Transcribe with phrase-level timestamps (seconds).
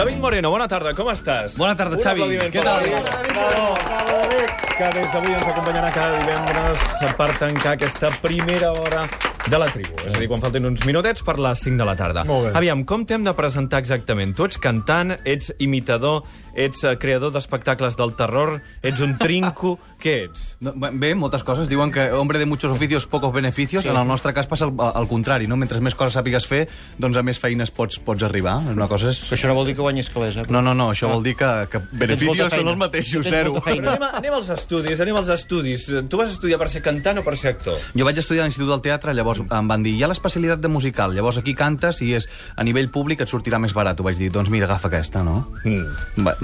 [0.00, 1.58] David Moreno, bona tarda, com estàs?
[1.60, 2.24] Bona tarda, Xavi.
[2.54, 2.88] Què tal?
[3.36, 6.84] Bravo, que des d'avui ens acompanyarà cada divendres
[7.18, 9.02] per tancar aquesta primera hora
[9.50, 9.92] de la tribu.
[10.06, 12.24] És a dir, quan falten uns minutets per les 5 de la tarda.
[12.28, 12.52] Molt bé.
[12.56, 14.32] Aviam, com t'hem de presentar exactament?
[14.36, 16.22] Tu ets cantant, ets imitador,
[16.54, 19.76] ets eh, creador d'espectacles del terror, ets un trinco...
[20.00, 20.54] Què ets?
[20.64, 21.66] No, bé, moltes coses.
[21.68, 23.84] Diuen que hombre de muchos oficios, pocos beneficios.
[23.84, 25.58] En el nostre cas passa el, el contrari, no?
[25.60, 26.62] Mentre més coses sàpigues fer,
[26.96, 28.54] doncs a més feines pots, pots arribar.
[28.72, 29.20] Una cosa és...
[29.28, 30.46] Però això no vol dir que guanyis calés, eh?
[30.48, 33.58] No, no, no, això vol dir que, que beneficios són els mateixos, zero.
[33.60, 35.86] anem, a- anem als estudis, anem als estudis.
[36.08, 37.76] Tu vas estudiar per ser cantant o per ser actor?
[37.96, 40.68] Jo vaig estudiar a l'Institut del Teatre, llavors em van dir, hi ha l'especialitat de
[40.70, 43.98] musical, llavors aquí cantes i és a nivell públic et sortirà més barat.
[44.00, 45.48] Ho vaig dir, doncs mira, agafa aquesta, no?
[45.64, 46.22] Mm.
[46.26, 46.36] Va,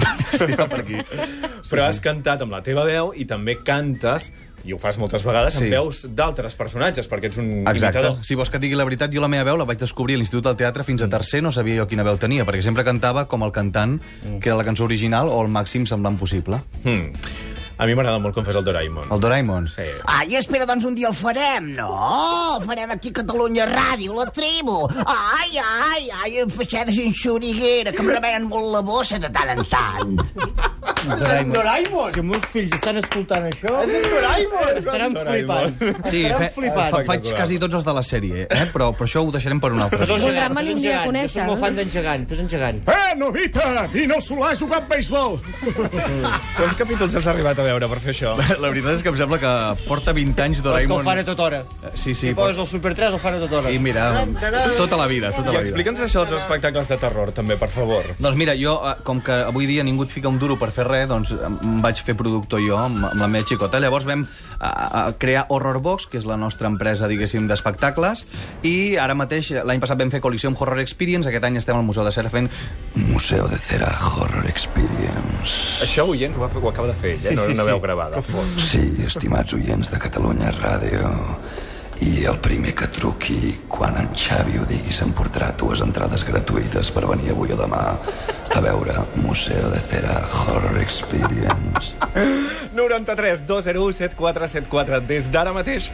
[0.67, 0.99] per aquí.
[1.69, 4.31] Però has cantat amb la teva veu i també cantes,
[4.67, 5.69] i ho fas moltes vegades, amb Sí.
[5.71, 7.99] veus d'altres personatges, perquè ets un Exacte.
[7.99, 8.17] imitador.
[8.25, 10.43] Si vols que digui la veritat, jo la meva veu la vaig descobrir a l'Institut
[10.43, 13.43] del Teatre fins a tercer, no sabia jo quina veu tenia, perquè sempre cantava com
[13.43, 13.99] el cantant,
[14.41, 16.59] que era la cançó original, o el màxim semblant possible.
[16.83, 17.11] Hmm.
[17.77, 19.11] A mi m'agrada molt com fes el Doraemon.
[19.13, 19.67] El Doraemon.
[19.69, 19.83] Sí.
[20.09, 21.89] Ai, espera, doncs un dia el farem, no?
[22.57, 24.79] El farem aquí a Catalunya Ràdio, la tribu.
[25.05, 29.51] Ai, ai, ai, en feixedes en xuriguera, que em remenen molt la bossa de tant
[29.53, 30.15] en tant.
[31.07, 31.53] Doraemon.
[31.53, 32.09] Doraemon.
[32.15, 33.75] Si els meus fills estan escoltant això...
[33.85, 34.71] És el Doraemon.
[34.81, 35.77] Estaran Doraemon.
[35.77, 36.09] flipant.
[36.09, 36.91] Sí, fe, flipant.
[36.97, 38.65] fa, faig quasi tots els de la sèrie, eh?
[38.73, 40.17] però, però això ho deixarem per un altre Fes dia.
[40.17, 40.41] Un fes lluny
[40.73, 41.07] en de gegant.
[41.11, 42.25] conèixer, Jo soc molt fan d'en gegant.
[42.33, 42.81] Fes en gegant.
[42.97, 43.69] Eh, Novita!
[43.93, 45.37] I no solà jugar a béisbol!
[46.57, 48.33] Quants capítols has arribat a veure per fer això?
[48.63, 49.53] La veritat és que em sembla que
[49.85, 51.03] porta 20 anys Però és que Doraemon...
[51.03, 51.61] el fan a tota hora.
[51.93, 52.29] Sí, sí.
[52.29, 53.71] Si poses el Super 3, el fan a tota hora.
[53.73, 54.09] I mira,
[54.77, 55.69] tota la vida, tota I la vida.
[55.69, 58.07] explica'ns això dels espectacles de terror, també, per favor.
[58.17, 60.87] Doncs mira, jo, eh, com que avui dia ningú et fica un duro per fer
[60.87, 63.81] res, doncs em vaig fer productor jo amb, amb la meva xicota.
[63.83, 64.25] Llavors vam
[64.59, 68.25] a, a crear Horror Box, que és la nostra empresa, diguéssim, d'espectacles,
[68.67, 72.05] i ara mateix, l'any passat vam fer Coliseum Horror Experience, aquest any estem al Museu
[72.07, 72.49] de Cera fent
[72.95, 75.83] Museo de Cera Horror Experience.
[75.85, 77.35] Això, oients, ho, ho acaba de fer ell, eh?
[77.37, 78.21] no era una veu gravada.
[78.61, 81.11] Sí, estimats oients de Catalunya Ràdio.
[81.97, 87.07] I el primer que truqui quan en Xavi ho digui s'emportarà dues entrades gratuïtes per
[87.09, 87.79] venir avui o demà
[88.53, 91.95] a veure Museo de Cera Horror Experience.
[92.77, 95.01] 93 201 7474.
[95.09, 95.89] Des d'ara mateix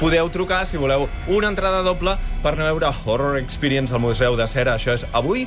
[0.00, 4.36] podeu trucar si voleu una entrada doble per anar a veure Horror Experience al Museu
[4.36, 4.76] de Cera.
[4.76, 5.46] Això és avui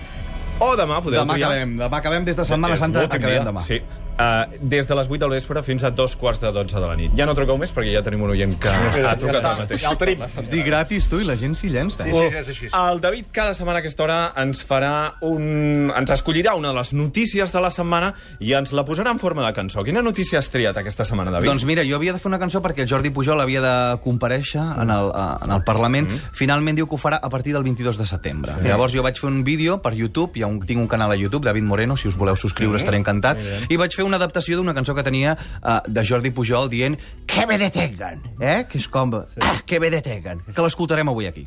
[0.60, 1.04] o demà.
[1.06, 1.52] Podeu Demà triar.
[1.54, 3.46] acabem, demà acabem des de Setmana Santa, acabem dia.
[3.46, 3.62] demà.
[3.62, 3.78] Sí.
[4.20, 6.96] Uh, des de les 8 del vespre fins a dos quarts de 12 de la
[7.00, 7.14] nit.
[7.16, 9.80] Ja no truqueu més perquè ja tenim un oient que ha trucat ara mateix.
[9.80, 10.26] Ja el tenim.
[10.28, 12.04] És dir gratis, tu, i la gent s'hi llença.
[12.04, 12.68] Sí, sí, és així.
[12.76, 14.92] El David cada setmana a aquesta hora ens farà
[15.24, 15.88] un...
[15.96, 18.10] ens escollirà una de les notícies de la setmana
[18.44, 19.86] i ens la posarà en forma de cançó.
[19.88, 21.54] Quina notícia has triat aquesta setmana, David?
[21.54, 24.66] Doncs mira, jo havia de fer una cançó perquè el Jordi Pujol havia de comparèixer
[24.84, 26.12] en el, eh, en el Parlament.
[26.36, 28.60] Finalment diu que ho farà a partir del 22 de setembre.
[28.68, 31.48] Llavors jo vaig fer un vídeo per YouTube, ha un, tinc un canal a YouTube,
[31.48, 33.40] David Moreno, si us voleu subscriure estaré encantat,
[33.72, 36.98] i vaig fer una adaptació d'una cançó que tenia uh, de Jordi Pujol dient
[37.30, 38.64] que me detengan, eh?
[38.70, 39.14] Que és com...
[39.42, 40.42] Ah, que me detengan.
[40.50, 41.46] Que l'escoltarem avui aquí.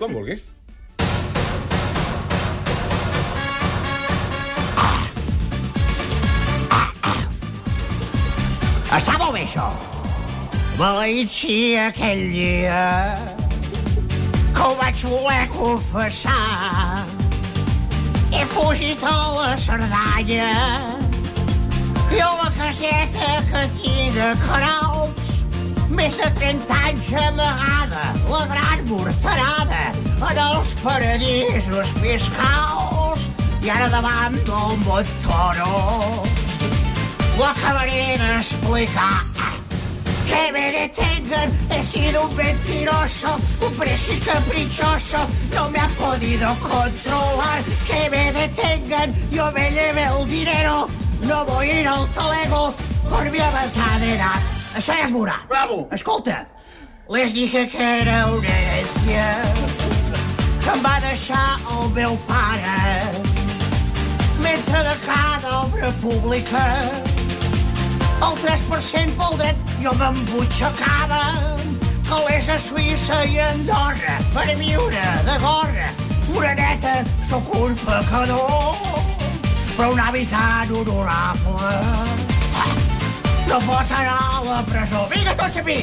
[0.00, 0.48] Quan vulguis.
[8.90, 9.68] Està molt bé, això.
[10.80, 12.80] Maleïcia aquell dia
[14.56, 17.04] que ho vaig voler confessar.
[18.32, 21.09] He fugit a la Cerdanya
[22.70, 25.30] caseta que tinc a Caralps
[25.90, 29.80] més de 30 anys amagada la gran morterada
[30.28, 33.24] en els paradisos fiscals
[33.64, 35.72] i ara davant del Montoro
[37.40, 39.18] lo acabaré d'explicar.
[40.30, 43.34] Que me detengan, he sido un mentiroso,
[43.66, 47.64] un preso y caprichoso, no me ha podido controlar.
[47.88, 50.88] Que me detengan, yo me lleve el dinero,
[51.30, 52.74] no a ir al talego
[53.08, 54.42] por mi avanzada edad.
[54.74, 55.36] Això ja es veurà.
[55.48, 55.86] Bravo.
[55.94, 56.46] Escolta,
[57.08, 59.26] les dije que era una herència
[60.64, 61.46] que em va deixar
[61.76, 62.98] el meu pare
[64.42, 66.64] mentre de cada obra pública
[68.26, 71.22] el 3% pel dret jo m'embutxacava
[72.10, 75.90] calés a Suïssa i Andorra per viure de gorra
[76.34, 77.00] una neta
[77.30, 79.19] sóc un pecador
[79.80, 81.68] però un habitant honorable
[83.48, 85.06] no pot anar a la presó.
[85.08, 85.78] Vinga tots a mi.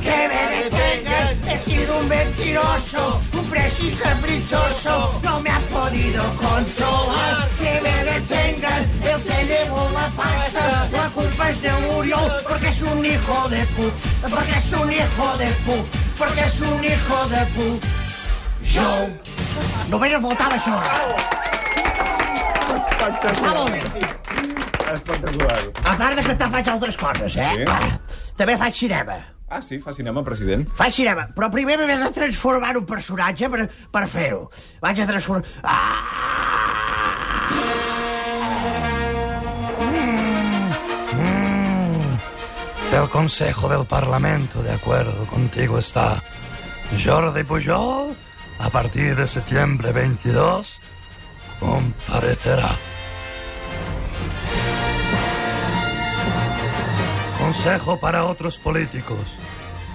[0.00, 6.22] Que me detengan, he sido un mentiroso, un preso y caprichoso, no me ha podido
[6.36, 7.48] controlar.
[7.58, 12.82] Que me detengan, él se llevó la pasta, la culpa es de Uriol, porque es
[12.82, 13.94] un hijo de put,
[14.30, 15.86] porque es un hijo de put,
[16.16, 17.84] porque es un hijo de put.
[18.62, 18.90] Jo,
[19.90, 20.78] només em faltava això.
[20.78, 22.19] Està
[23.00, 23.80] bé.
[24.92, 25.58] Espectacular.
[25.84, 27.50] A part de cantar faig altres coses, eh?
[27.50, 27.68] Sí?
[27.68, 27.98] Ah,
[28.36, 29.18] també faig cinema.
[29.50, 29.80] Ah, sí?
[29.82, 30.68] Fa cinema, president?
[30.78, 34.44] Faig cinema, però primer m'he de transformar un personatge per, per fer-ho.
[34.82, 35.46] Vaig a transformar...
[35.62, 36.20] Ah!
[42.90, 46.20] El Consejo del Parlamento, de acuerdo contigo, está
[47.02, 48.16] Jordi Pujol,
[48.58, 50.80] a partir de septiembre 22,
[51.60, 52.89] comparecerá.
[57.50, 59.18] Consejo para otros políticos.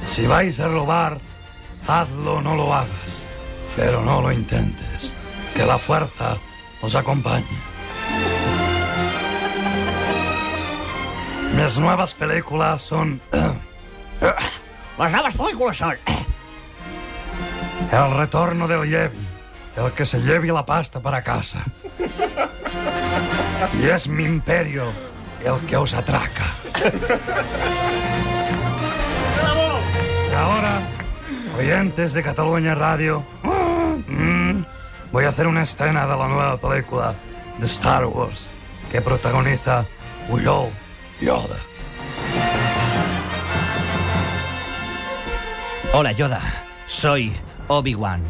[0.06, 1.20] Si vais a robar,
[1.88, 3.08] hazlo o no lo hagas,
[3.78, 5.16] pero no lo intentes.
[5.56, 6.36] Que la fuerza
[6.82, 7.58] os acompañe.
[11.56, 13.22] Mis nuevas películas son
[15.00, 15.96] Les noves pel·lícules són...
[17.88, 19.26] El retorno del Yevi,
[19.78, 21.64] el que se lleve la pasta para casa.
[23.80, 24.92] Y es mi imperio
[25.46, 26.65] el que os atraca.
[30.32, 30.82] Y ahora,
[31.58, 33.24] oyentes de Cataluña Radio,
[34.08, 34.64] mm,
[35.12, 37.14] voy a hacer una escena de la nueva película
[37.60, 38.46] de Star Wars
[38.92, 39.86] que protagoniza
[40.30, 40.70] Uyol
[41.22, 41.58] Yoda.
[45.94, 46.42] Hola, Yoda.
[46.88, 47.34] Soy
[47.68, 48.22] Obi-Wan.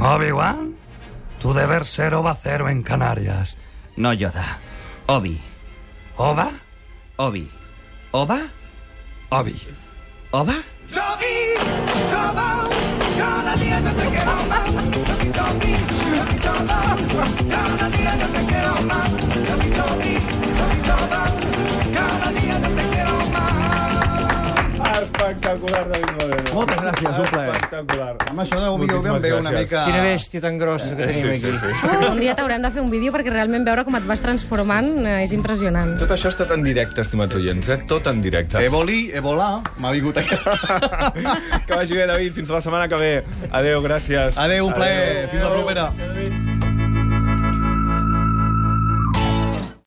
[0.00, 0.74] Obi-Wan,
[1.40, 3.56] tu deber ser Oba Cero en Canarias.
[3.96, 4.58] No, Yoda.
[5.06, 5.40] Obi.
[6.16, 6.50] ¿Oba?
[7.16, 7.50] Obi.
[8.12, 8.40] ¿Oba?
[9.30, 9.54] Obi.
[10.30, 10.54] ¿Oba?
[25.52, 26.54] Espectacular, David Moreno.
[26.56, 27.50] Moltes gràcies, un plaer.
[27.56, 28.16] Espectacular.
[28.30, 29.66] Amb això d'Obi Wan Moltíssimes veu una gràcies.
[29.68, 29.84] mica...
[29.88, 31.74] Quina bèstia tan grossa que tenim Sí, sí, aquí.
[31.82, 32.06] sí.
[32.12, 35.18] Un dia t'haurem de fer un vídeo perquè realment veure com et vas transformant eh,
[35.26, 35.94] és impressionant.
[36.00, 37.78] Tot això està tan directe, estimats oients, eh?
[37.90, 38.62] Tot en directe.
[38.64, 40.56] Eboli, Ebola, m'ha vingut aquesta.
[41.66, 42.32] que vagi bé, David.
[42.40, 43.12] Fins la setmana que ve.
[43.50, 44.38] Adéu, gràcies.
[44.40, 45.28] Adéu, un plaer.
[45.32, 45.88] Fins la propera.
[45.92, 46.11] Adéu.